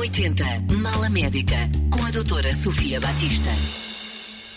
[0.00, 3.50] M80 Mala Médica com a doutora Sofia Batista.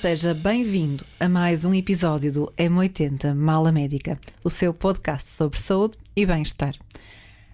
[0.02, 5.98] Seja bem-vindo a mais um episódio do M80 Mala Médica, o seu podcast sobre saúde
[6.16, 6.76] e bem-estar.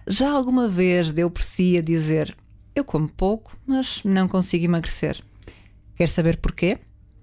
[0.06, 2.32] Já alguma vez deu por si a dizer:
[2.76, 5.20] Eu como pouco, mas não consigo emagrecer?
[5.96, 6.78] Quer saber porquê?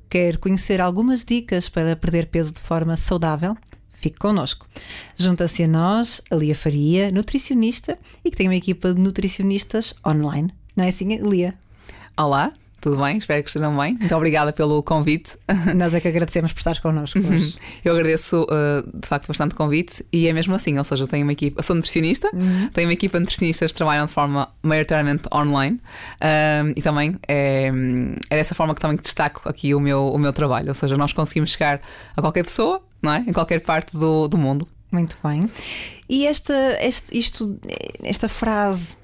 [0.10, 3.56] Quer conhecer algumas dicas para perder peso de forma saudável?
[3.94, 4.68] Fique connosco.
[5.16, 10.57] Junta-se a nós a Lia Faria, nutricionista e que tem uma equipa de nutricionistas online.
[10.78, 11.56] Não é assim, Lia?
[12.16, 13.18] Olá, tudo bem?
[13.18, 13.96] Espero que estejam bem.
[13.96, 15.36] Muito obrigada pelo convite.
[15.76, 17.58] Nós é que agradecemos por estar connosco hoje.
[17.84, 21.08] Eu agradeço uh, de facto bastante o convite e é mesmo assim, ou seja, eu
[21.08, 22.70] tenho uma equipa, sou nutricionista, uhum.
[22.72, 25.82] tenho uma equipa de nutricionistas que trabalham de forma maioritariamente online
[26.22, 27.72] um, e também é,
[28.30, 31.12] é dessa forma que também destaco aqui o meu, o meu trabalho, ou seja, nós
[31.12, 31.82] conseguimos chegar
[32.16, 33.24] a qualquer pessoa, não é?
[33.26, 34.68] Em qualquer parte do, do mundo.
[34.92, 35.42] Muito bem.
[36.08, 37.60] E esta, este, isto,
[38.04, 38.96] esta frase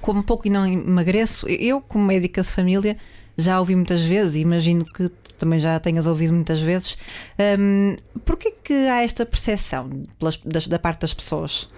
[0.00, 2.96] como pouco e não emagreço, eu, como médica de família,
[3.36, 6.96] já ouvi muitas vezes e imagino que também já tenhas ouvido muitas vezes.
[7.58, 9.90] Um, Porquê que há esta percepção
[10.66, 11.68] da parte das pessoas?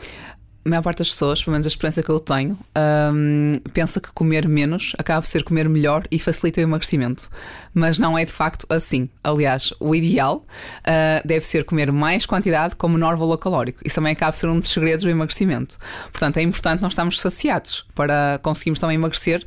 [0.69, 4.13] A maior parte das pessoas, pelo menos a experiência que eu tenho, um, pensa que
[4.13, 7.31] comer menos acaba por ser comer melhor e facilita o emagrecimento.
[7.73, 9.09] Mas não é de facto assim.
[9.25, 10.45] Aliás, o ideal
[10.81, 13.81] uh, deve ser comer mais quantidade com menor valor calórico.
[13.85, 15.79] Isso também acaba por ser um dos segredos do emagrecimento.
[16.13, 19.43] Portanto, é importante nós estarmos saciados para conseguirmos também emagrecer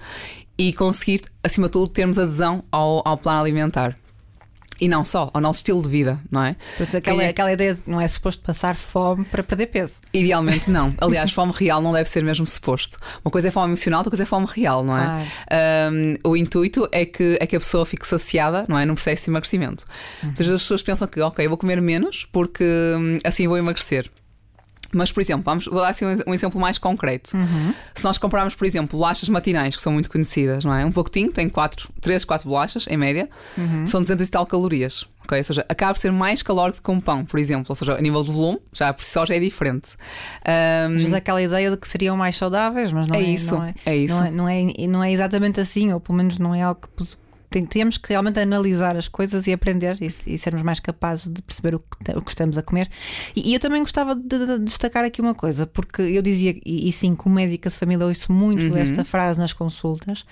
[0.58, 3.96] e conseguir, acima de tudo, termos adesão ao, ao plano alimentar.
[4.82, 6.56] E não só, ao nosso estilo de vida, não é?
[6.76, 7.30] Portanto, aquela, é...
[7.30, 9.94] aquela ideia de que não é suposto passar fome para perder peso.
[10.12, 10.92] Idealmente não.
[11.00, 12.98] Aliás, fome real não deve ser mesmo suposto.
[13.24, 15.28] Uma coisa é fome emocional, outra coisa é fome real, não é?
[15.92, 18.84] Um, o intuito é que, é que a pessoa fique saciada, não é?
[18.84, 19.86] Num processo de emagrecimento.
[20.24, 20.30] Uhum.
[20.30, 23.60] Muitas vezes as pessoas pensam que, ok, eu vou comer menos porque hum, assim vou
[23.60, 24.10] emagrecer.
[24.94, 27.36] Mas, por exemplo, vamos, vou dar assim um exemplo mais concreto.
[27.36, 27.74] Uhum.
[27.94, 30.86] Se nós comprarmos, por exemplo, bolachas matinais, que são muito conhecidas, não é?
[30.86, 33.88] Um pacotinho tem 4, 3, 4 bolachas, em média, uhum.
[33.88, 35.06] são 200 e tal calorias.
[35.24, 35.38] Okay?
[35.38, 37.68] Ou seja, acaba por ser mais calórico que um pão, por exemplo.
[37.70, 39.96] Ou seja, a nível de volume, já por si só já é diferente.
[40.46, 41.04] Um...
[41.04, 43.56] Mas aquela ideia de que seriam mais saudáveis, mas não é, é isso.
[43.56, 44.16] Não é, é isso.
[44.16, 46.90] Não é, não é, não é exatamente assim, ou pelo menos não é algo que
[47.52, 51.76] temos que realmente analisar as coisas e aprender e, e sermos mais capazes de perceber
[51.76, 52.90] o que, o que estamos a comer.
[53.36, 56.88] E, e eu também gostava de, de, destacar aqui uma coisa, porque eu dizia, e,
[56.88, 58.78] e sim, como médica de família, ouço muito uhum.
[58.78, 60.24] esta frase nas consultas,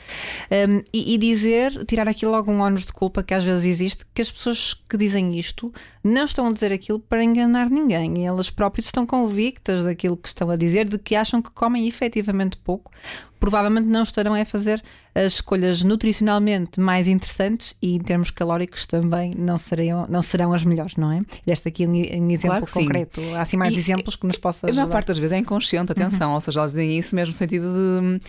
[0.70, 4.06] um, e, e, dizer, tirar aqui logo um ónus de culpa que às vezes existe,
[4.14, 8.26] que as pessoas que dizem isto não estão a dizer aquilo para enganar ninguém, e
[8.26, 12.58] elas próprias estão convictas daquilo que estão a dizer, de que acham que comem efetivamente
[12.58, 12.92] pouco,
[13.40, 14.84] provavelmente não estarão a fazer
[15.16, 20.64] as escolhas nutricionalmente mais interessantes e em termos calóricos também não serão, não serão as
[20.64, 21.22] melhores, não é?
[21.46, 23.22] Deste aqui um, um exemplo claro concreto.
[23.22, 23.36] Sim.
[23.36, 24.82] Há assim mais e, exemplos que nos possa ajudar.
[24.82, 26.36] A maior parte das vezes é inconsciente, atenção, uhum.
[26.36, 28.22] ou seja, elas dizem isso mesmo no sentido de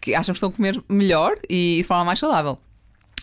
[0.00, 2.58] que acham que estão a comer melhor e de forma mais saudável.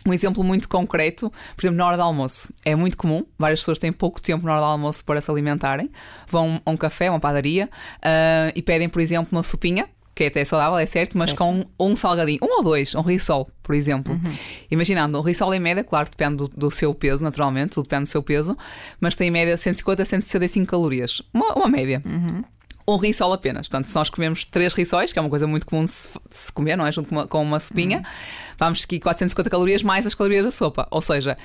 [0.08, 2.54] Um exemplo muito concreto, por exemplo, na hora do almoço.
[2.64, 5.90] É muito comum, várias pessoas têm pouco tempo na hora do almoço para se alimentarem.
[6.28, 7.68] Vão a um café, uma padaria
[7.98, 11.40] uh, e pedem, por exemplo, uma sopinha que é até saudável, é certo, mas certo.
[11.40, 14.14] com um salgadinho, um ou dois, um risol, por exemplo.
[14.14, 14.36] Uhum.
[14.72, 18.10] Imaginando, um risol em média, claro, depende do, do, seu peso, naturalmente, tudo depende do
[18.10, 18.58] seu peso,
[19.02, 21.22] mas tem em média 150 a 165 calorias.
[21.34, 22.02] Uma, uma média.
[22.06, 22.44] Uhum.
[22.88, 23.68] Um risol apenas.
[23.68, 26.38] Portanto, se nós comemos três risóis, que é uma coisa muito comum de se, de
[26.38, 26.92] se comer, não é?
[26.94, 28.04] Junto com uma, com uma sopinha, uhum.
[28.58, 30.88] vamos seguir 450 calorias mais as calorias da sopa.
[30.92, 31.38] Ou seja,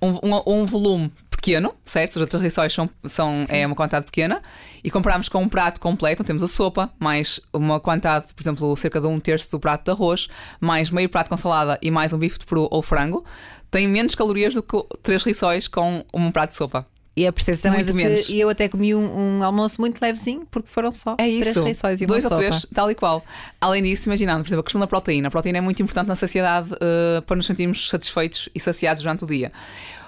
[0.00, 2.12] um, um, um volume pequeno, certo?
[2.12, 4.42] Os outros rissóis são, são é uma quantidade pequena
[4.84, 9.00] e comparamos com um prato completo, temos a sopa, mais uma quantidade, por exemplo, cerca
[9.00, 10.28] de um terço do prato de arroz,
[10.60, 13.24] mais meio prato com salada e mais um bife de peru ou frango,
[13.70, 16.86] tem menos calorias do que três rissóis com um prato de sopa.
[17.16, 18.26] E a percepção muito é de menos.
[18.26, 21.40] que eu até comi um, um, almoço muito levezinho porque foram só é isso.
[21.40, 23.24] três refeições e Dois uma ou três, tal e qual.
[23.60, 25.28] Além disso, imaginando, por exemplo, a questão da proteína.
[25.28, 29.24] A proteína é muito importante na saciedade uh, para nos sentirmos satisfeitos e saciados durante
[29.24, 29.50] o dia.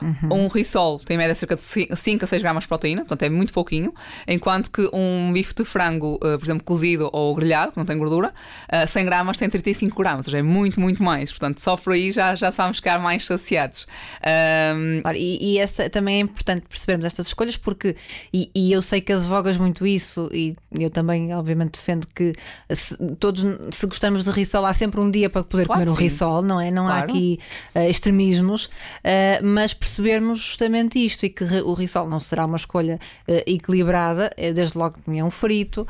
[0.00, 0.44] Uhum.
[0.44, 3.52] Um risol tem média cerca de 5 a 6 gramas de proteína, portanto é muito
[3.52, 3.94] pouquinho,
[4.26, 7.96] enquanto que um bife de frango, uh, por exemplo, cozido ou grelhado, que não tem
[7.96, 8.32] gordura,
[8.72, 11.31] uh, 100 gramas tem 35 gramas, ou seja, é muito, muito mais.
[11.31, 13.87] Portanto, só por aí já, já vamos ficar mais saciados.
[14.75, 15.02] Um...
[15.02, 17.94] Claro, e, e essa também é importante percebermos estas escolhas, porque,
[18.32, 22.32] e, e, eu sei que advogas muito isso, e eu também, obviamente, defendo que
[22.70, 25.94] se, todos, se gostamos de risol, há sempre um dia para poder claro comer um
[25.94, 26.70] risol, não é?
[26.70, 27.00] Não claro.
[27.00, 27.38] há aqui
[27.74, 28.70] uh, extremismos, uh,
[29.42, 32.98] mas percebermos justamente isto e que o risol não será uma escolha
[33.28, 35.86] uh, equilibrada, desde logo é um frito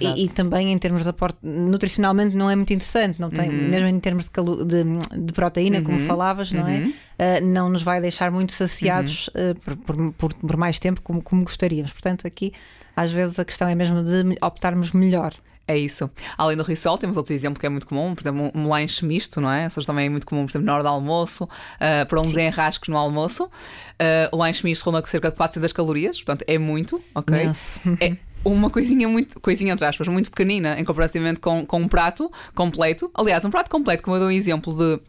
[0.00, 3.68] e, e, também em termos de aporte nutricionalmente não é muito interessante, não tem, uhum.
[3.68, 5.84] mesmo em termos de, de, de proteína, uhum.
[5.84, 6.78] como falavas, não é?
[6.78, 6.92] uhum.
[7.18, 7.40] é?
[7.40, 9.54] Não nos vai deixar muito saciados uhum.
[9.54, 11.92] por, por, por, por, mais tempo como, como gostaríamos.
[11.92, 12.52] Portanto, aqui
[12.94, 15.34] às vezes a questão é mesmo de optarmos melhor.
[15.68, 16.08] É isso.
[16.38, 19.40] Além do risol, temos outro exemplo que é muito comum, por exemplo, um lanche misto,
[19.40, 19.68] não é?
[19.68, 22.88] Seja, também é muito comum, por exemplo, na hora do almoço, uh, para uns enrascos
[22.88, 23.44] no almoço.
[23.44, 27.36] Uh, o lanche misto ronda cerca de 400 calorias, portanto é muito, ok?
[27.36, 27.80] Yes.
[28.00, 28.16] É
[28.48, 33.10] uma coisinha muito, coisinha entre aspas, muito pequenina em comparativamente com, com um prato completo.
[33.12, 35.02] Aliás, um prato completo, como eu dou um exemplo de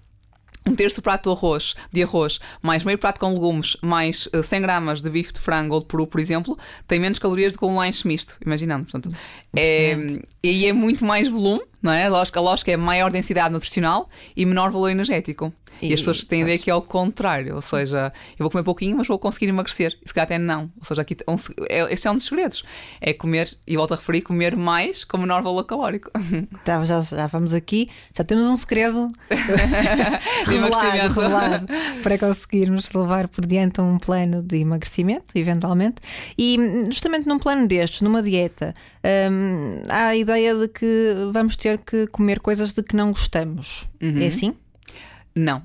[0.68, 4.62] um terço prato de arroz, de arroz, mais meio prato com legumes, mais uh, 100
[4.62, 7.66] gramas de bife de frango ou de peru, por exemplo, tem menos calorias do que
[7.66, 8.86] um lanche misto, imaginando.
[8.86, 9.16] Portanto,
[9.56, 9.96] é,
[10.44, 12.06] e é muito mais volume, não é?
[12.06, 15.54] A lógica, a lógica é maior densidade nutricional e menor valor energético.
[15.80, 18.50] E, E- as pessoas têm a ideia que é ao contrário, ou seja, eu vou
[18.50, 19.96] comer pouquinho, mas vou conseguir emagrecer.
[20.04, 20.72] E se calhar até não.
[20.76, 21.36] Ou seja, aqui é um,
[21.70, 22.64] é, esse é um dos segredos:
[23.00, 26.10] é comer, e volto a referir, comer mais com menor valor calórico.
[26.66, 29.08] Já, já, já vamos aqui, já temos um segredo
[30.46, 31.68] revelado, revelado
[32.04, 35.98] para conseguirmos levar por diante um plano de emagrecimento, eventualmente.
[36.38, 36.58] E
[36.90, 38.74] justamente num plano destes, numa dieta,
[39.32, 43.88] hum, há a ideia de que vamos ter que comer coisas de que não gostamos.
[44.02, 44.22] Uhum.
[44.22, 44.56] É assim?
[45.38, 45.60] Não.
[45.60, 45.62] Uh,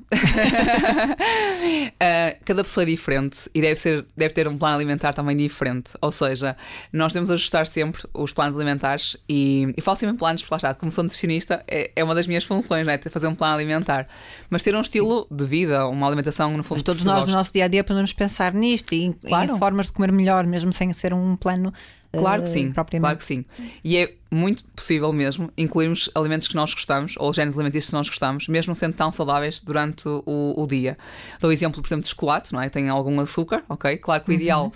[2.45, 5.93] cada pessoa é diferente e deve, ser, deve ter um plano alimentar também diferente.
[6.01, 6.55] Ou seja,
[6.93, 10.57] nós devemos ajustar sempre os planos alimentares e, e falo sempre em planos, porque lá
[10.57, 12.99] está, como sou nutricionista, é, é uma das minhas funções, né?
[12.99, 14.07] fazer um plano alimentar.
[14.51, 17.31] Mas ter um estilo de vida, uma alimentação no fundo Mas todos nós goste.
[17.31, 19.55] no nosso dia a dia podemos pensar nisto e Claro.
[19.55, 21.73] em formas de comer melhor, mesmo sem ser um plano.
[22.13, 23.03] Claro eh, que sim, propriamente.
[23.03, 23.45] claro que sim.
[23.83, 28.09] E é muito possível mesmo incluirmos alimentos que nós gostamos ou géneros alimentícios que nós
[28.09, 30.97] gostamos, mesmo sendo tão saudáveis durante o, o dia.
[31.41, 32.69] Dou exemplo, por exemplo, de chocolate, não é?
[32.69, 33.97] Tem algum açúcar, ok?
[33.99, 34.73] Claro que o ideal.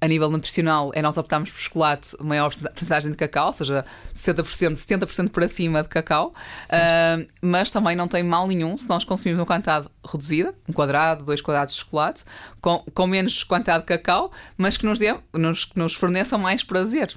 [0.00, 3.84] A nível nutricional, é nós optarmos por chocolate maior porcentagem de cacau, ou seja,
[4.14, 6.32] 60%, 70% para cima de cacau,
[6.70, 11.24] Ah, mas também não tem mal nenhum se nós consumirmos uma quantidade reduzida, um quadrado,
[11.24, 12.24] dois quadrados de chocolate,
[12.60, 17.16] com, com menos quantidade de cacau, mas que nos, dê, nos, nos forneça mais prazer.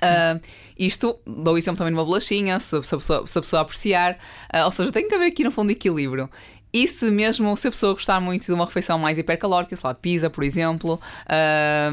[0.00, 0.40] Ah,
[0.78, 4.18] isto, dou o exemplo também numa bolachinha, se, se a, pessoa, se a pessoa apreciar.
[4.50, 6.30] Ah, ou seja, tem que haver aqui no fundo equilíbrio.
[6.72, 9.94] E se mesmo se a pessoa gostar muito de uma refeição mais hipercalórica, sei lá,
[9.94, 11.90] pizza, por exemplo, ah,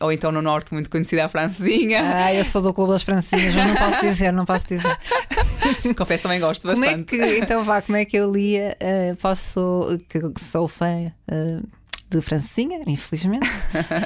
[0.00, 3.54] ou então no norte, muito conhecida a francesinha, Ah, eu sou do Clube das Francinhas,
[3.54, 4.98] mas não posso dizer, não posso dizer.
[5.96, 7.16] confesso também gosto Como é bastante.
[7.16, 8.76] que, então vá, como é que eu lia?
[8.80, 10.20] eh, posso, que
[10.50, 11.60] sou fã eh,
[12.16, 13.46] de francesinha, infelizmente,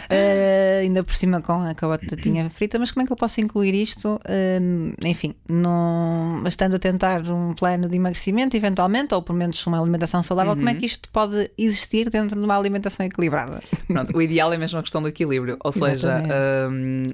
[0.08, 3.16] Eh, ainda por cima com a, com a batatinha frita, mas como é que eu
[3.16, 4.20] posso incluir isto?
[4.24, 4.60] eh,
[5.04, 10.22] enfim, num, estando a tentar um plano de emagrecimento, eventualmente, ou pelo menos uma alimentação
[10.22, 13.62] saudável, como é que isto pode existir dentro de uma alimentação equilibrada?
[13.86, 15.56] Pronto, o ideal é mesmo a questão do equilíbrio.
[15.62, 16.22] Ou seja,
[16.70, 17.12] hum,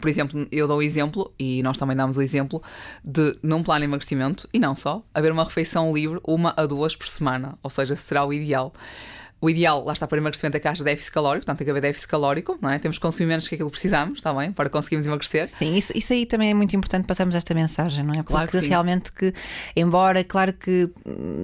[0.00, 2.62] por exemplo, eu dou o exemplo, e nós também damos o exemplo,
[3.04, 6.96] de num plano de emagrecimento, e não só, haver uma refeição livre uma a duas
[6.96, 7.56] por semana.
[7.62, 8.72] Ou seja, será o ideal.
[9.40, 11.82] O ideal, lá está para emagrecimento, é que haja déficit calórico, portanto tem que haver
[11.82, 12.78] déficit calórico, não é?
[12.78, 14.50] Temos que consumir menos que aquilo que precisamos, está bem?
[14.52, 15.48] Para conseguirmos emagrecer.
[15.50, 18.16] Sim, isso, isso aí também é muito importante passarmos esta mensagem, não é?
[18.22, 19.34] Porque Claro que realmente que,
[19.76, 20.88] embora, claro que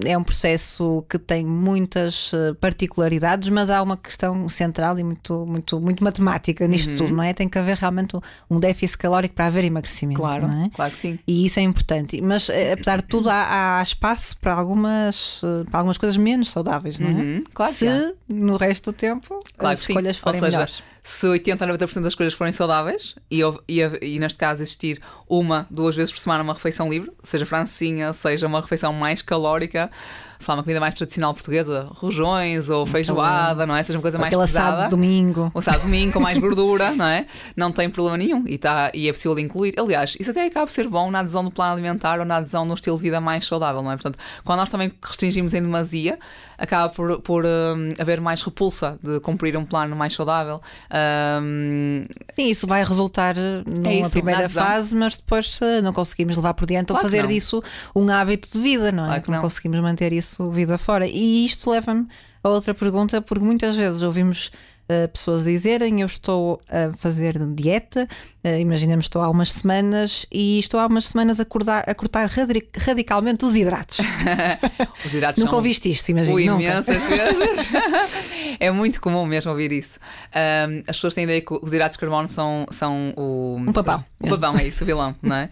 [0.03, 5.45] é um processo que tem muitas eh, particularidades, mas há uma questão central e muito,
[5.45, 6.97] muito, muito matemática nisto Uhum.
[6.97, 7.33] tudo, não é?
[7.33, 8.17] Tem que haver realmente
[8.49, 10.69] um- déficit calórico para haver emagrecimento, Claro, não é?
[10.73, 11.19] claro que sim.
[11.27, 12.19] E isso é importante.
[12.21, 16.49] Mas eh, apesar de tudo, há, há espaço para algumas, eh, para algumas coisas menos
[16.49, 17.11] saudáveis, não é?
[17.13, 19.93] Uhum, claro Se no resto do tempo Claro as sim.
[19.93, 20.83] escolhas Ou forem seja, melhores.
[21.03, 25.65] Se 80 a 90% das coisas forem saudáveis e, e, e neste caso existir uma,
[25.69, 29.89] duas vezes por semana uma refeição livre, seja francinha, seja uma refeição mais calórica,
[30.37, 33.81] sei uma comida mais tradicional portuguesa, rojões ou feijoada, não é?
[33.81, 34.83] Seja uma coisa mais Aquele assado pesada.
[34.83, 35.51] de domingo.
[35.55, 37.25] Um sábado domingo com mais gordura, não é?
[37.55, 39.73] Não tem problema nenhum e, tá, e é possível incluir.
[39.79, 42.65] Aliás, isso até acaba por ser bom na adesão do plano alimentar ou na adesão
[42.65, 43.95] no estilo de vida mais saudável, não é?
[43.95, 46.19] Portanto, quando nós também restringimos em demasia,
[46.57, 50.61] acaba por, por hum, haver mais repulsa de cumprir um plano mais saudável.
[50.93, 52.05] Hum,
[52.35, 56.53] Sim, isso vai resultar numa É isso, primeira fase, mas depois eh, não conseguimos levar
[56.53, 57.29] por diante Claro ou fazer não.
[57.29, 57.63] disso
[57.95, 59.07] um hábito de vida, não é?
[59.07, 59.39] Claro que não.
[59.39, 61.07] conseguimos manter isso vida fora.
[61.07, 62.07] E isto leva-me
[62.43, 64.51] a outra pergunta, porque muitas vezes ouvimos
[64.89, 68.05] eh, pessoas dizerem eu estou a fazer dieta,
[68.40, 72.27] eh, imaginemos estou há umas semanas e estou há umas semanas a, cortar, a cortar
[72.27, 73.99] radi- radicalmente os hidratos.
[75.05, 76.35] os hidratos Nunca ouviste isto, imagino.
[76.35, 77.69] Ui, imensas vezes.
[78.59, 79.99] é muito comum mesmo ouvir isso.
[80.33, 83.57] Ahm, as pessoas têm a ideia que os hidratos de carbono são, são o.
[83.59, 84.03] Um papão.
[84.19, 85.49] O papão, é isso, o vilão, não é?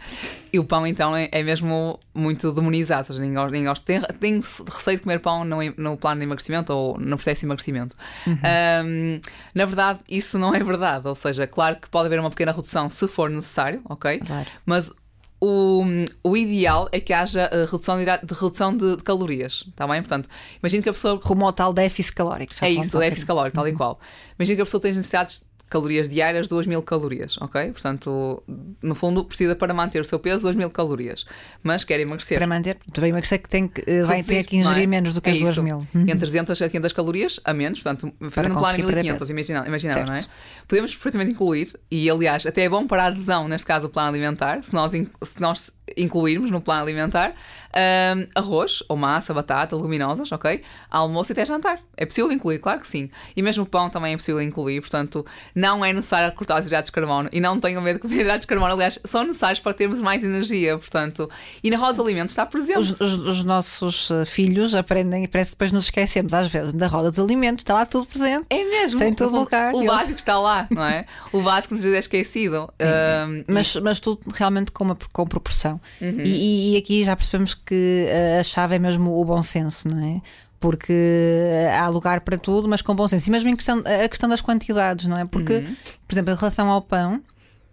[0.52, 3.02] E o pão, então, é, é mesmo muito demonizado.
[3.02, 3.86] Ou seja, ninguém gosta.
[3.86, 7.46] Tem, tem receio de comer pão no, no plano de emagrecimento ou no processo de
[7.46, 7.96] emagrecimento.
[8.28, 9.20] Ahm,
[9.54, 11.08] na verdade, isso não é verdade.
[11.08, 14.20] Ou seja, claro que pode haver uma pequena redução se for necessário, ok?
[14.20, 14.50] Claro.
[14.66, 14.94] Mas
[15.42, 15.84] o,
[16.24, 20.02] o ideal é que haja eh, redução de, de redução de, de calorias, está bem?
[20.02, 20.30] Portanto,
[20.62, 22.54] imagina que a pessoa Rumo ao tal déficit calórico.
[22.62, 24.00] é isso, déficit calórico, tal e qual.
[24.38, 27.72] Imagina que a pessoa tem necessidades calorias diárias, 2 mil calorias, ok?
[27.72, 28.44] Portanto,
[28.82, 31.26] no fundo, precisa para manter o seu peso 2 mil calorias,
[31.62, 32.38] mas quer emagrecer.
[32.38, 34.88] Para manter, para emagrecer que tem que, eh, vai ter que ingerir é?
[34.88, 35.64] menos do que é as 2 isso.
[35.64, 35.78] mil.
[35.94, 36.02] Uhum.
[36.02, 39.20] Entre 300 a 500 calorias a menos, portanto, fazendo um plano em conseguir perder 1500,
[39.20, 39.32] peso.
[39.32, 40.26] imagina, imaginava, não é?
[40.68, 44.10] Podemos perfeitamente incluir, e aliás, até é bom para a adesão, neste caso, o plano
[44.10, 47.34] alimentar, se nós, se nós incluirmos no plano alimentar
[47.76, 50.62] hum, arroz ou massa, batata, leguminosas, ok?
[50.90, 51.80] Almoço e até jantar.
[51.98, 53.10] É possível incluir, claro que sim.
[53.36, 56.88] E mesmo o pão também é possível incluir, portanto, não é necessário cortar os hidratos
[56.88, 59.74] de carbono e não tenham medo de comer hidratos de carbono, aliás, são necessários para
[59.74, 61.30] termos mais energia, portanto,
[61.64, 62.80] e na roda dos alimentos está presente.
[62.80, 66.74] Os, os- os nossos eh, filhos aprendem e parece que depois nos esquecemos, às vezes,
[66.74, 68.46] da roda dos alimentos, está lá tudo presente.
[68.50, 69.00] É mesmo.
[69.00, 71.06] Tem todo fundo, lugar, O básico está lá, não é?
[71.32, 72.72] O básico muitas vezes é esquecido.
[72.80, 75.79] Um, Mas, mas tudo realmente com, uma, com proporção.
[76.02, 76.22] Uhum.
[76.24, 80.04] E, e aqui já percebemos que eh, a chave é mesmo o bom senso, não
[80.04, 80.22] é?
[80.60, 83.30] Porque eh, há lugar para tudo, mas com bom senso.
[83.30, 85.26] E mesmo em questão, a questão das quantidades, não é?
[85.26, 85.76] Porque, Uhum.
[86.08, 87.22] por exemplo, em relação ao pão.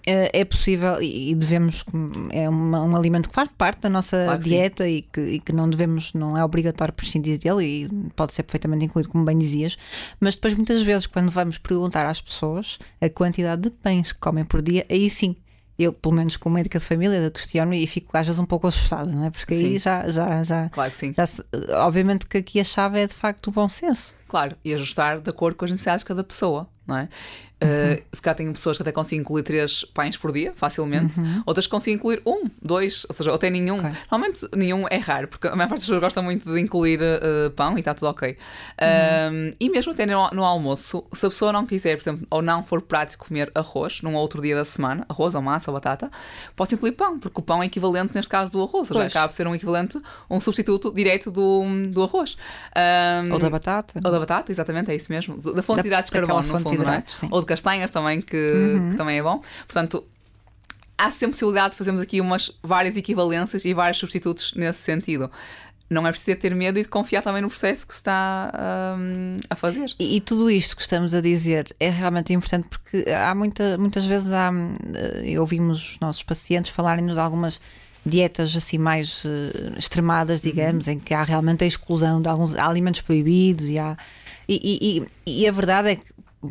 [0.09, 1.85] eh, É possível e devemos,
[2.31, 4.51] é uma- um alimento que faz parte da nossa Claro sim.
[4.51, 8.45] dieta e que, e que não devemos, não é obrigatório prescindir dele e pode ser
[8.45, 9.77] perfeitamente incluído, como bem dizias.
[10.21, 14.45] Mas depois, muitas vezes, quando vamos perguntar às pessoas a quantidade de pães que comem
[14.45, 15.35] por dia, aí sim
[15.79, 19.11] eu, pelo menos como médica de família, questiono e fico às vezes um pouco assustada,
[19.11, 19.31] não é?
[19.31, 19.79] Porque aí Sim.
[19.79, 21.13] já, já, já, Claro que sim.
[21.13, 21.25] já
[21.85, 24.15] obviamente que aqui a chave é de facto o bom senso.
[24.29, 27.09] Claro, e ajustar de acordo com as necessidades de cada pessoa, não é?
[27.63, 31.15] Uh, se calhar tem pessoas que até conseguem incluir três pães por dia, facilmente,
[31.47, 33.79] outras que conseguem incluir um, dois, ou seja, ou até nenhum.
[33.79, 33.93] Ok.
[34.11, 37.51] Normalmente nenhum é raro, porque a maior parte das pessoas gosta muito de incluir uh,
[37.53, 38.37] pão e está tudo ok.
[38.79, 42.43] Um, e mesmo até no, no almoço, se a pessoa não quiser, por exemplo, ou
[42.43, 46.11] não for prático comer arroz num outro dia da semana, arroz ou massa ou batata,
[46.55, 49.29] posso incluir pão, porque o pão é equivalente neste caso do arroz, ou seja, acaba
[49.29, 49.99] por ser um equivalente,
[50.29, 52.37] um substituto direto do, do arroz.
[53.33, 53.99] Ou da batata.
[54.05, 55.39] ou da batata, exatamente, é isso mesmo.
[55.39, 57.05] Da fonte Da- de hidratos de carbono, no fundo, não é?
[57.07, 57.29] sim.
[57.47, 58.33] De castanhas também, que,
[58.91, 59.41] que também é bom.
[59.67, 60.05] Portanto,
[60.99, 65.31] há sempre possibilidade de fazermos aqui umas várias equivalências e vários substitutos nesse sentido.
[65.89, 68.53] Não é preciso ter medo e de confiar também no processo que se está
[68.99, 69.87] hum, a fazer.
[70.01, 74.05] E, e tudo isto que estamos a dizer é realmente importante porque há muita, muitas
[74.05, 74.51] vezes há,
[75.23, 77.61] eh, ouvimos os nossos pacientes falarem-nos de algumas
[78.05, 83.01] dietas assim mais eh, extremadas, digamos, em que há realmente a exclusão de alguns alimentos
[83.01, 83.97] proibidos e há
[84.49, 86.03] e, e- e- e a verdade é que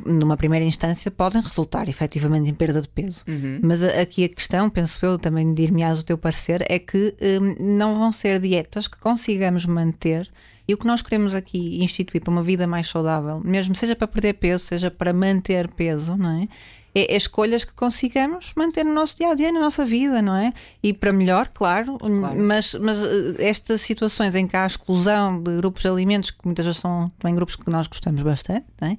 [0.06, 3.24] numa primeira instância podem resultar efetivamente em perda de peso.
[3.62, 7.56] Mas a- aqui a questão, penso eu, também dir-me-ás o teu parecer, é que hum,
[7.78, 10.30] não vão ser dietas que consigamos manter
[10.68, 14.08] e o que nós queremos aqui instituir para uma vida mais saudável, mesmo seja para
[14.08, 16.48] perder peso, seja para manter peso, não é?
[16.96, 20.34] É, é escolhas que consigamos manter no nosso dia a dia, na nossa vida, não
[20.34, 20.54] é?
[20.82, 21.98] E para melhor, claro,
[22.38, 26.64] mas, mas eh, estas situações em que há exclusão de grupos de alimentos, que muitas
[26.66, 28.98] vezes são também grupos que nós gostamos bastante, não é?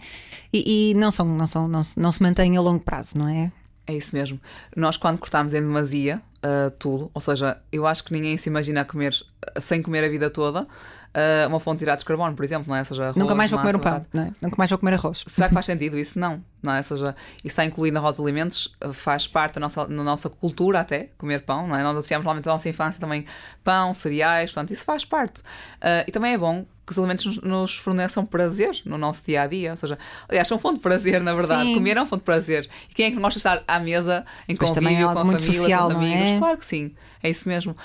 [0.53, 3.29] E, e não, são, não, são, não, se- não se mantêm a longo prazo, não
[3.29, 3.50] é?
[3.87, 4.38] É isso mesmo.
[4.76, 8.85] Nós, quando cortamos em demasia uh, tudo, ou seja, eu acho que ninguém se imagina
[8.85, 9.15] comer
[9.61, 10.67] sem comer a vida toda
[11.15, 12.81] uh, uma fonte de hidratos de carbono, por exemplo, não é?
[12.81, 14.33] Ou seja, arroz, Nunca mais vou comer um pão, não é?
[14.41, 15.25] Nunca mais vou comer arroz.
[15.27, 16.19] Será que faz sentido isso?
[16.19, 16.79] Não, não é?
[16.79, 20.03] Ou seja, isso está incluído na roda de alimentos, uh, faz parte da nossa, na
[20.03, 21.83] nossa cultura até, comer pão, não é?
[21.83, 23.25] Nós associamos normalmente a nossa infância também
[23.63, 25.41] pão, cereais, portanto, isso faz parte.
[25.41, 29.47] Uh, e também é bom que os alimentos nos, forneçam prazer no nosso dia a
[29.49, 29.99] dia, ou seja,
[30.29, 31.65] aliás, são fonte de prazer, na verdade.
[31.65, 31.75] Sim.
[31.75, 32.69] Comer é uma fonte de prazer.
[32.89, 35.21] E quem é que não gosta de estar à mesa em Pois é convívio algo
[35.21, 36.25] com a família, social, com não amigos?
[36.25, 36.39] é?
[36.39, 37.77] Claro que sim, é isso mesmo.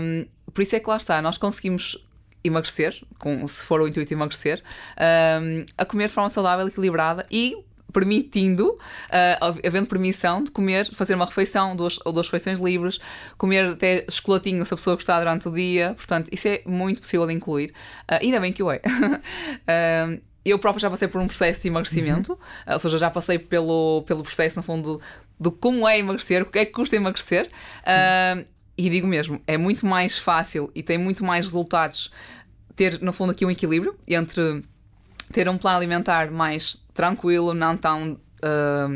[0.00, 1.96] Um, por isso é que lá está, nós conseguimos
[2.42, 4.62] emagrecer, com, se for o intuito de emagrecer,
[5.42, 7.56] um, a comer de forma saudável, equilibrada e
[7.92, 8.78] permitindo,
[9.10, 12.98] ah, havendo permissão de comer, fazer uma refeição, duas, ou duas refeições livres,
[13.36, 17.26] comer até chocolatinho se a pessoa gostar durante o dia, portanto, isso é muito possível
[17.26, 17.72] de incluir.
[18.06, 18.80] Ah, ainda bem que o é.
[20.44, 24.02] Eu próprio já passei por um processo de emagrecimento, ah, ou seja, já passei pelo,
[24.06, 25.00] pelo processo, no fundo,
[25.38, 27.48] do como é emagrecer, o que é que custa emagrecer.
[27.84, 28.42] Ah,
[28.78, 32.12] e digo mesmo, é muito mais fácil e tem muito mais resultados
[32.76, 34.62] ter, no fundo, aqui um equilíbrio entre
[35.32, 38.88] ter um plano alimentar mais tranquilo, não tão ah,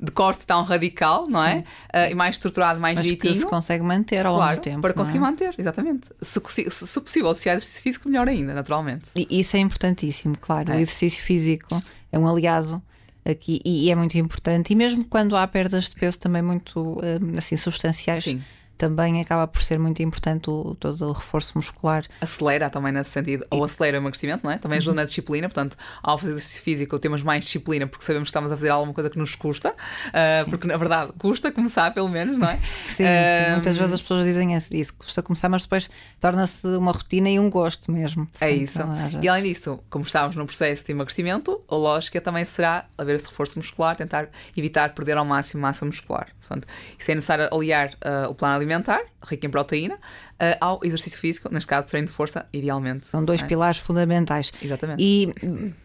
[0.00, 1.62] de corte tão radical, não é?
[1.92, 3.44] Ah, e mais estruturado, mais Mas que direitinho.
[3.44, 4.80] se consegue manter ao longo Claro, do tempo.
[4.80, 4.96] para não é?
[4.96, 6.08] conseguir manter, exatamente.
[6.20, 9.10] Se, se, se possível, se há exercício físico, melhor ainda, naturalmente.
[9.14, 10.72] E isso é importantíssimo, claro.
[10.72, 10.76] É.
[10.76, 12.82] O exercício físico é um aliado
[13.24, 14.72] aqui e é muito importante.
[14.72, 18.42] E mesmo quando há perdas de peso também muito hum, assim substanciais, Sim.
[18.76, 22.04] Também acaba por ser muito importante o, todo o reforço muscular.
[22.20, 24.58] Acelera também nesse sentido, ou acelera o emagrecimento, não é?
[24.58, 28.30] Também ajuda na disciplina, portanto, ao fazer exercício físico temos mais disciplina porque sabemos que
[28.30, 32.08] estamos a fazer alguma coisa que nos custa, uh, porque na verdade custa começar, pelo
[32.08, 32.58] menos, não é?
[32.88, 33.52] Sim, uh, sim.
[33.52, 37.48] muitas vezes as pessoas dizem isso, custa começar, mas depois torna-se uma rotina e um
[37.48, 38.28] gosto mesmo.
[38.40, 39.18] É portanto, é isso.
[39.22, 43.28] E além disso, como estamos num processo de emagrecimento, a lógica também será haver esse
[43.28, 46.28] reforço muscular, tentar evitar perder ao máximo massa muscular.
[46.40, 46.66] Portanto,
[46.98, 51.52] isso é necessário aliar uh, o plano alimentar, rico em proteína, uh, ao exercício físico,
[51.52, 53.06] neste caso treino de força, idealmente.
[53.06, 53.46] São dois é?
[53.46, 54.52] pilares fundamentais.
[54.62, 55.02] Exatamente.
[55.02, 55.32] E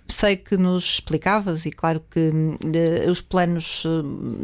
[0.07, 3.84] sei que nos explicavas, e claro que uh, os planos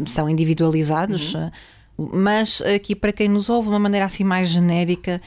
[0.07, 1.51] são individualizados, uhum.
[1.97, 5.21] mas aqui para quem nos ouve de uma maneira assim mais genérica,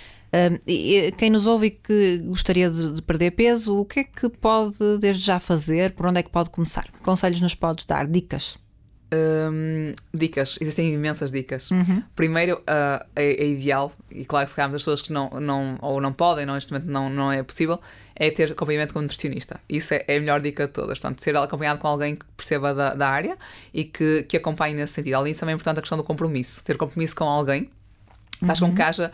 [1.16, 5.24] quem nos ouve e que gostaria de, perder peso, o que é que pode desde
[5.24, 5.92] já fazer?
[5.92, 6.84] Por onde é que pode começar?
[6.92, 8.06] Que conselhos nos podes dar?
[8.06, 8.58] Dicas?
[9.12, 11.70] Hum, dicas, existem imensas dicas.
[11.70, 12.02] Uhum.
[12.16, 15.78] Primeiro, uh, é, é, ideal, e claro que se calhar as pessoas que não, não,
[15.80, 17.80] ou não podem, não, neste momento não, não é possível,
[18.16, 19.60] é ter acompanhamento com um nutricionista.
[19.68, 20.98] Isso é, é, a melhor dica de todas.
[20.98, 23.38] Portanto, ser acompanhado com alguém que perceba da, da área
[23.72, 25.14] e que, que acompanhe nesse sentido.
[25.14, 26.64] Além disso, também é importante a questão do compromisso.
[26.64, 27.70] Ter compromisso com alguém
[28.44, 28.70] faz uhum.
[28.70, 29.12] com que haja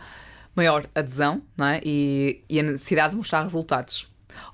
[0.55, 1.81] maior adesão não é?
[1.83, 4.07] e, e a necessidade de mostrar resultados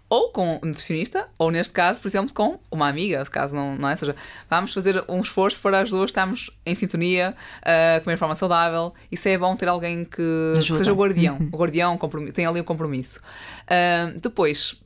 [0.09, 3.75] ou com um nutricionista, ou neste caso, por exemplo, com uma amiga, se caso não,
[3.75, 3.91] não é?
[3.91, 4.15] Ou seja,
[4.49, 8.93] vamos fazer um esforço para as duas estarmos em sintonia, uh, comer de forma saudável.
[9.11, 11.37] Isso é bom ter alguém que, que seja o guardião.
[11.37, 11.49] Uhum.
[11.53, 11.97] O guardião
[12.33, 13.19] tem ali o um compromisso.
[13.65, 14.81] Uh, depois,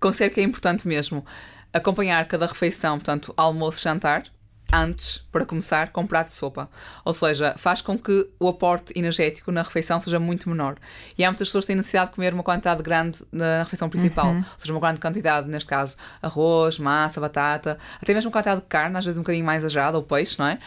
[0.00, 1.24] considero que é importante mesmo
[1.72, 4.24] acompanhar cada refeição, portanto, almoço, jantar,
[4.72, 6.68] antes, para começar, com um prato de sopa.
[7.04, 10.76] Ou seja, faz com que o aporte energético na refeição seja muito menor.
[11.16, 14.28] E há muitas pessoas que têm necessidade de comer uma quantidade grande na refeição principal.
[14.28, 14.38] Uhum.
[14.38, 18.66] Ou seja, uma grande quantidade, neste caso, arroz, massa, batata, até mesmo uma quantidade de
[18.66, 20.58] carne, às vezes um bocadinho mais ajada, ou peixe, não é?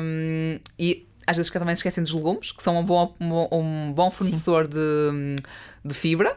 [0.00, 4.10] Um, e às vezes também esquecem dos legumes, que são um bom, um, um bom
[4.10, 5.36] fornecedor de,
[5.84, 6.36] de fibra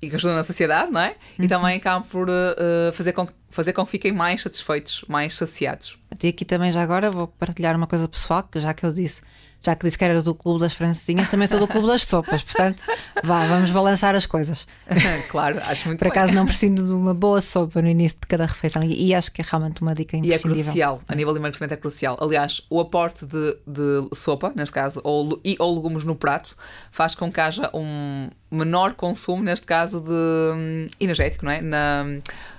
[0.00, 1.16] e que ajudam na saciedade, não é?
[1.38, 1.44] Uhum.
[1.44, 5.98] E também acabam por uh, fazer, com, fazer com que fiquem mais satisfeitos, mais saciados.
[6.22, 9.20] E aqui também já agora vou partilhar uma coisa pessoal, que já que eu disse
[9.60, 12.42] já que disse que era do Clube das Francesinhas, também sou do Clube das Sopas,
[12.42, 12.82] portanto,
[13.24, 14.66] vá, vamos balançar as coisas.
[15.28, 18.46] claro, acho muito Por acaso não preciso de uma boa sopa no início de cada
[18.46, 20.56] refeição e, e acho que é realmente uma dica imprescindível.
[20.56, 22.16] E é crucial, a nível de emagrecimento é crucial.
[22.20, 26.56] Aliás, o aporte de, de sopa, neste caso, ou, e, ou legumes no prato,
[26.92, 31.60] faz com que haja um menor consumo, neste caso, de um, energético, não é?
[31.60, 32.04] Na,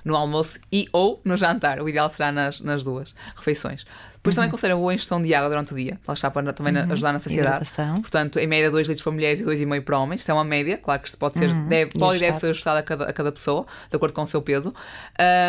[0.04, 1.82] no almoço e ou no jantar.
[1.82, 3.86] O ideal será nas, nas duas refeições.
[4.20, 4.42] Depois uhum.
[4.42, 5.98] também considera boa ingestão de água durante o dia.
[6.06, 6.92] Lá está para também uhum.
[6.92, 7.64] ajudar na saciedade.
[7.64, 8.02] Hidratação.
[8.02, 10.22] Portanto, em média 2 litros para mulheres e 2,5 para homens.
[10.22, 11.68] Isto é uma média, claro que isto pode ser, uhum.
[11.68, 14.28] deve, pode e deve ser ajustado a cada, a cada pessoa, de acordo com o
[14.28, 14.74] seu peso.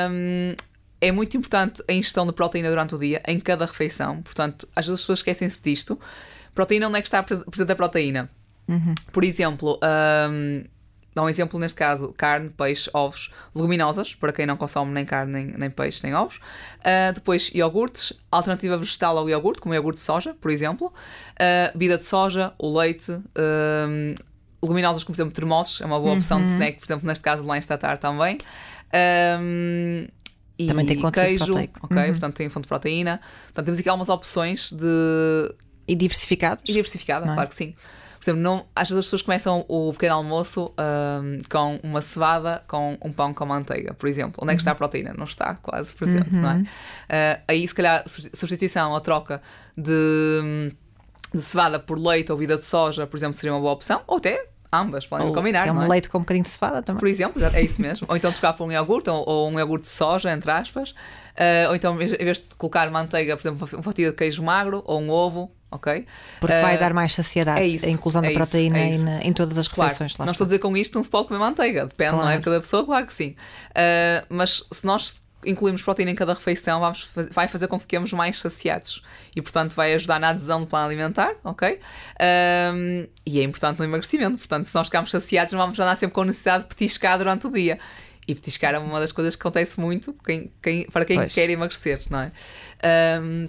[0.09, 0.55] Um,
[1.01, 4.23] é muito importante a ingestão de proteína durante o dia, em cada refeição.
[4.23, 5.99] Portanto, às vezes as pessoas esquecem-se disto.
[6.55, 8.31] Proteína, onde é que está presente a proteína?
[8.69, 8.95] Uhum.
[9.13, 9.81] Por exemplo,
[10.31, 10.65] um,
[11.15, 15.33] Dá um exemplo neste caso: carne, peixe, ovos, leguminosas, para quem não consome nem carne,
[15.33, 16.37] nem, nem peixe, nem ovos.
[16.37, 20.87] Uh, depois, iogurtes, alternativa vegetal ao iogurte, como o iogurte de soja, por exemplo.
[20.89, 23.13] Uh, bebida de soja, o leite.
[23.13, 24.15] Uh,
[24.63, 26.45] leguminosas, como por exemplo, termossos, é uma boa opção uhum.
[26.45, 28.37] de snack, por exemplo, neste caso de lá em estatar também.
[29.41, 30.07] Um,
[30.59, 31.81] e também tem queijo, proteico.
[31.83, 31.97] ok?
[31.97, 32.11] Uhum.
[32.11, 33.21] Portanto, tem fonte de proteína.
[33.47, 35.55] Portanto, temos aqui algumas opções de.
[35.89, 36.63] E diversificadas?
[36.65, 37.35] E diversificada, é?
[37.35, 37.75] claro que sim.
[38.21, 42.63] Por exemplo, não, às vezes as pessoas começam o pequeno almoço um, com uma cevada
[42.69, 44.43] com um pão com manteiga, por exemplo.
[44.43, 45.15] Onde é que está a proteína?
[45.17, 46.43] Não está quase presente, uhum.
[46.43, 46.57] não é?
[46.59, 49.41] Uh, aí, se calhar, substituição ou troca
[49.75, 50.71] de,
[51.35, 54.03] de cevada por leite ou vida de soja, por exemplo, seria uma boa opção.
[54.07, 55.67] Ou até ambas podem ou combinar.
[55.67, 55.89] É um é?
[55.89, 57.01] leite com um bocadinho de cevada também.
[57.01, 58.07] Por exemplo, é isso mesmo.
[58.07, 60.91] ou então trocar por um iogurte ou, ou, um iogurte de soja, entre aspas.
[60.91, 64.83] Uh, ou então, em vez de colocar manteiga, por exemplo, uma fatia de queijo magro
[64.85, 66.07] ou um ovo, ok?
[66.41, 69.21] Porque uh, vai dar mais saciedade, é isso, a inclusão é da proteína isso, é
[69.23, 70.15] em todas as refeições.
[70.15, 72.25] Claro, não estou a dizer com isto não se pode comer manteiga, depende, claro.
[72.25, 72.37] não é?
[72.37, 73.37] De cada pessoa, claro que sim.
[73.71, 78.13] Uh, mas se nós incluirmos proteína em cada refeição, vamos, vai fazer com que fiquemos
[78.13, 79.03] mais saciados
[79.35, 81.81] e, portanto, vai ajudar na adesão do plano alimentar, ok?
[82.75, 86.15] Um, e é importante no emagrecimento, portanto, se nós ficarmos saciados, não vamos andar sempre
[86.15, 87.79] com necessidade de petiscar durante o dia.
[88.29, 91.35] E petiscar é uma das coisas que acontece muito quem, quem, para quem pois.
[91.35, 92.33] quer emagrecer, não é?
[93.21, 93.49] Um,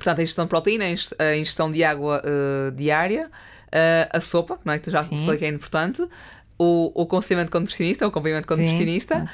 [0.00, 0.84] portanto, a ingestão de proteína,
[1.18, 4.78] a ingestão de água uh, diária, uh, a sopa, não é?
[4.78, 6.02] que já falei que é importante,
[6.58, 9.30] o, o aconselhamento com o nutricionista, o acompanhamento com nutricionista,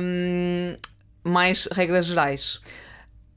[0.00, 0.76] um,
[1.22, 2.60] mais regras gerais.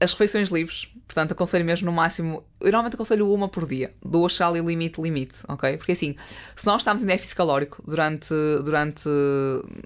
[0.00, 2.44] As refeições livres, portanto, aconselho mesmo no máximo.
[2.60, 3.94] Eu normalmente aconselho uma por dia.
[4.04, 5.76] Duas ali limite, limite, ok?
[5.76, 6.16] Porque assim,
[6.56, 9.08] se nós estamos em déficit calórico durante, durante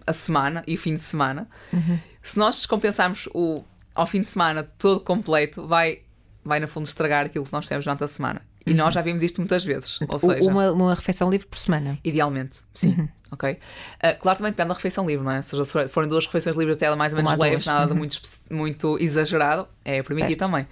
[0.07, 1.98] a semana e o fim de semana, uhum.
[2.22, 3.62] se nós descompensarmos o,
[3.94, 6.02] ao fim de semana todo completo, vai
[6.44, 8.42] vai no fundo estragar aquilo que nós temos durante a semana.
[8.66, 9.98] E nós já vimos isto muitas vezes.
[10.07, 11.98] Ou seja, uma, uma refeição livre por semana.
[12.05, 13.09] idealmente, sim.
[13.31, 13.59] Ok?
[14.03, 15.42] Ah, claro, também depende da refeição livre, não é?
[15.42, 17.66] Se se forem duas refeições livres até mais ou menos Uma duas.
[17.66, 18.20] nada de muito,
[18.51, 20.40] muito exagerado, é permitido Certo.
[20.51, 20.66] também.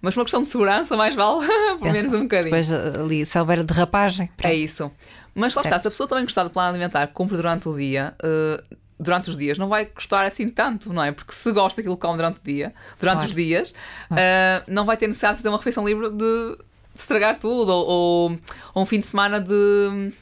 [0.00, 1.46] Mas por uma questão de segurança, mais vale
[1.78, 2.54] por menos um bocadinho.
[2.54, 4.30] Depois ali, se houver derrapagem.
[4.42, 4.90] É isso.
[5.34, 8.14] Mas lá está, se a pessoa também gostar do plano alimentar, cumpre durante o dia,
[8.22, 8.62] eh,
[9.00, 11.12] durante os dias, não vai gostar assim tanto, não é?
[11.12, 13.28] Porque se gosta daquilo que come durante o dia, durante Claro.
[13.28, 13.74] os dias,
[14.16, 16.58] eh, não vai ter necessidade de fazer uma refeição livre de, de
[16.94, 18.38] estragar tudo, ou, ou-
[18.74, 20.12] ou um fim de semana de,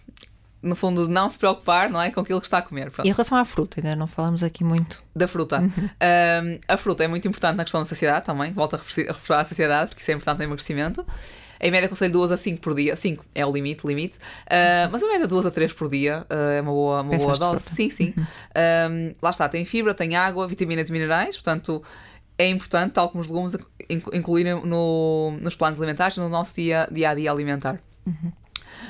[0.62, 2.10] no fundo, não se preocupar, não é?
[2.10, 2.90] Com aquilo que está a comer.
[2.90, 5.02] Pronto E em relação à fruta, ainda não falamos aqui muito.
[5.14, 5.60] da fruta.
[5.60, 8.52] Um, a fruta é muito importante na questão da saciedade também.
[8.52, 11.06] Volto a referir, a saciedade, porque isso é importante no emagrecimento.
[11.61, 12.95] Em média, aconselho 2 a 5 por dia.
[12.97, 14.16] 5 é o limite, limite.
[14.47, 17.38] Uh, mas em média, 2 a 3 por dia uh, é uma boa, uma Pensas
[17.38, 17.64] boa dose.
[17.64, 17.77] fruta.
[17.77, 18.14] Sim, sim.
[18.16, 21.37] Um, lá está, tem fibra, tem água, vitaminas e minerais.
[21.37, 21.83] Portanto,
[22.38, 23.57] é importante, tal como os legumes,
[23.88, 27.81] inclu- incluírem no, nos planos alimentares, no nosso dia, dia a dia alimentar.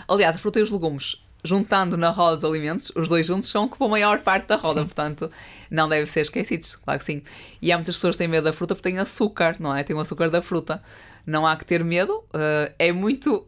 [0.09, 3.69] Aliás, a fruta e os legumes, juntando na roda dos alimentos, os dois juntos são
[3.69, 5.31] como a maior parte da roda, portanto,
[5.71, 7.23] não devem ser esquecidos, claro que sim.
[7.63, 9.83] E há muitas pessoas que têm medo da fruta porque têm açúcar, não é?
[9.83, 10.83] Tem o açúcar da fruta.
[11.27, 13.47] Não há que ter medo, eh, é muito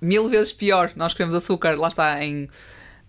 [0.00, 0.92] mil vezes pior.
[0.94, 2.48] Nós queremos açúcar, lá está, em,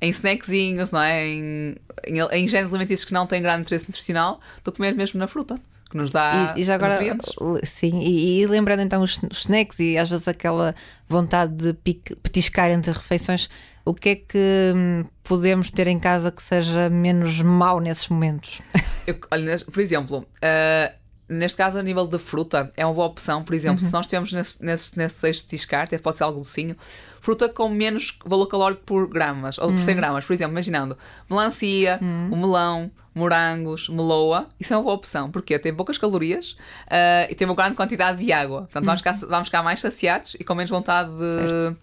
[0.01, 1.27] em snackzinhos, não é?
[1.27, 1.75] Em,
[2.07, 5.27] em, em géneros alimentícios que não têm grande interesse nutricional, do que comer mesmo na
[5.27, 5.55] fruta,
[5.91, 7.33] que nos dá e, e já agora, nutrientes.
[7.63, 10.73] sim, e, e lembrando então os, os snacks e às vezes aquela
[11.07, 13.49] vontade de pic- petiscar entre refeições,
[13.83, 18.61] o que é que hum, podemos ter em casa que seja menos mau nesses momentos?
[19.07, 20.93] Eu- olha, por exemplo, ah,
[21.29, 23.43] neste caso, a nível de fruta, é uma boa opção.
[23.43, 26.39] Por exemplo, se nós tivermos nesse, nesse, nesse eixo de tiscar, até pode ser algo
[26.39, 26.75] docinho,
[27.21, 30.25] fruta com menos valor calórico por gramas, ou por 100 gramas.
[30.25, 30.97] Por exemplo, imaginando
[31.29, 31.99] melancia,
[32.31, 35.29] o melão, morangos, meloa, isso é uma boa opção.
[35.29, 36.57] Porque tem poucas calorias
[36.89, 38.61] ah, e tem uma grande quantidade de água.
[38.61, 41.75] Portanto, vamos, ficar, vamos ficar mais saciados e com menos vontade de,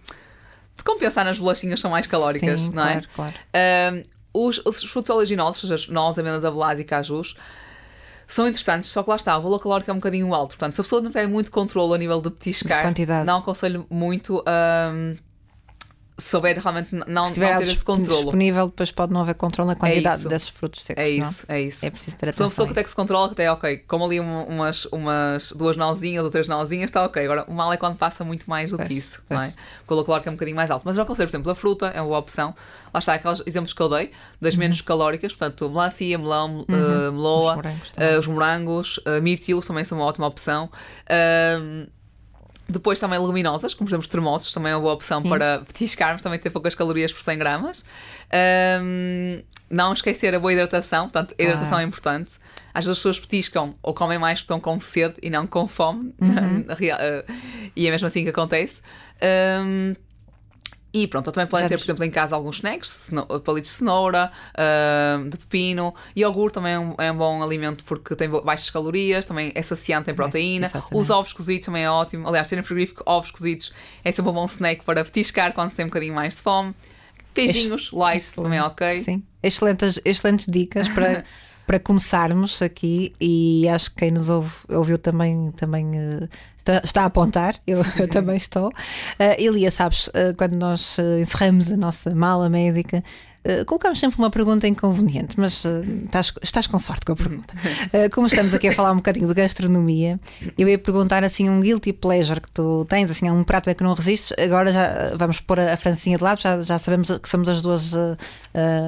[0.76, 3.02] de compensar nas bolachinhas que são mais calóricas, Sim, não é?
[3.02, 3.34] claro, claro.
[3.94, 4.16] Um,
[4.48, 7.36] os, os frutos oleaginosos, ou seja, nós, amêndoas, avelãs e cajus,
[8.26, 10.50] são interessantes, só que lá está, o valor calórico é um bocadinho alto.
[10.50, 12.82] Portanto, se a pessoa não tem muito controle a nível de petiscar,
[13.20, 15.16] De não aconselho muito um,
[16.18, 18.22] souber realmente não, não ter esse controle.
[18.22, 20.28] disponível, depois pode não haver controle na quantidade isso.
[20.28, 21.02] desses frutos secos.
[21.04, 21.28] É não?
[21.28, 21.84] isso, é isso.
[21.84, 22.48] É preciso ter Se uma atenção.
[22.48, 25.76] pessoa que até que se controla, que até ok, como ali um- umas, umas duas
[25.76, 27.22] nozinhas ou três nozinhas, está ok.
[27.22, 29.44] Agora, o mal é quando passa muito mais do que Pois, isso, não é?
[29.48, 29.56] pois.
[29.86, 30.82] Porque o calórico é um bocadinho mais alto.
[30.86, 32.54] Mas eu aconselho, por exemplo, a fruta é uma boa opção.
[32.94, 34.60] Lá está, aqueles exemplos que eu dei, das Uhum.
[34.60, 39.84] menos calóricas, portanto, melancia, melão, eh, meloa, Os morangos eh, os morangos, eh, mirtilos também
[39.84, 40.70] são uma ótima opção.
[41.10, 41.88] Ahm,
[42.68, 44.08] depois também leguminosas, como por exemplo
[44.52, 47.84] também é uma boa opção para petiscarmos, também tem poucas calorias por 100 gramas.
[48.32, 51.82] Ahm, não esquecer a boa hidratação, portanto, a hidratação Ah.
[51.82, 52.32] é importante.
[52.72, 55.66] Às vezes as pessoas petiscam ou comem mais porque estão com sede e não com
[55.66, 56.64] fome, Uhum.
[56.68, 57.24] eh,
[57.74, 58.82] e é mesmo assim que acontece.
[59.20, 59.94] Ahm,
[60.96, 63.10] e pronto, também podem ter, por exemplo, em casa alguns snacks,
[63.44, 65.94] palitos de cenoura, ahm, de pepino.
[66.16, 70.10] Iogurte também é um, é um bom alimento porque tem baixas calorias, também é saciante
[70.10, 70.68] em proteína.
[70.68, 70.96] exatamente.
[70.96, 72.26] Os ovos cozidos também é ótimo.
[72.26, 75.76] Aliás, ter no frigorífico ovos cozidos é sempre um bom snack para petiscar quando se
[75.76, 76.74] tem um bocadinho mais de fome.
[77.34, 79.02] Queijinhos, light também é ok.
[79.02, 79.22] Sim.
[79.42, 81.26] Excelentes, excelentes dicas para,
[81.66, 87.02] para começarmos aqui e acho que quem nos ouve, ouviu também, também eh, está, está
[87.02, 88.68] a apontar, eu, eu também estou.
[88.68, 93.02] Uh, Elia, sabes, eh, quando nós encerramos a nossa mala médica,
[93.46, 97.54] eh, colocamos sempre uma pergunta inconveniente, mas eh, estás, estás com sorte com a pergunta.
[97.92, 100.18] Eh, como estamos aqui a falar um bocadinho de gastronomia,
[100.58, 103.84] eu ia perguntar assim um guilty pleasure que tu tens, assim, um prato é que
[103.84, 104.32] não resistes.
[104.38, 107.62] Agora já vamos pôr a, a Francinha de lado, já, já sabemos que somos as
[107.62, 107.92] duas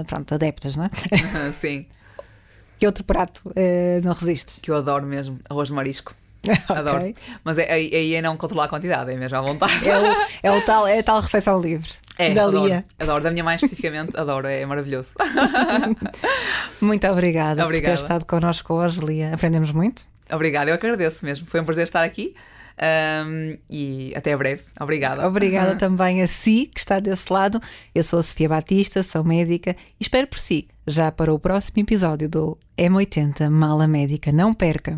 [0.07, 0.91] pronto, adeptas, não é?
[1.53, 1.87] Sim,
[2.79, 4.59] que outro prato eh, não resistes?
[4.63, 5.39] que eu adoro mesmo.
[5.49, 6.15] Arroz de marisco.
[6.69, 7.13] Adoro.
[7.43, 9.73] Mas é- aí aí é não controlar a quantidade, é mesmo à vontade.
[9.87, 12.85] É, o, é, o tal, é a tal refeição livre É, da adoro, Lia.
[12.99, 13.25] adoro.
[13.25, 15.15] Da minha mãe especificamente, adoro, é maravilhoso.
[16.81, 17.97] Muito obrigada, Obrigada.
[17.97, 19.35] por ter estado connosco hoje, Lia.
[19.35, 20.07] Aprendemos muito.
[20.31, 21.47] Obrigada, eu agradeço mesmo.
[21.49, 22.35] Foi um prazer estar aqui
[22.81, 24.63] ahm, e até breve.
[24.81, 25.27] Obrigada.
[25.27, 27.61] Obrigada também a si que está desse lado.
[27.95, 31.83] Eu sou a Sofia Batista, sou médica e espero por si já para o próximo
[31.83, 34.33] episódio do M80 Mala Médica.
[34.33, 34.95] Não perca!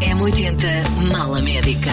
[0.00, 1.90] M80 Mala Médica.